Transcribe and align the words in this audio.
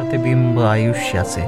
প্রতিবিম্ব 0.00 0.56
আয়ুষ্য 0.74 1.10
আছে। 1.24 1.42